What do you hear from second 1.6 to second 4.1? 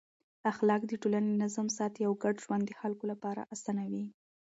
ساتي او ګډ ژوند د خلکو لپاره اسانوي.